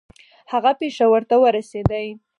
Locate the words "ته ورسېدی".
1.29-2.07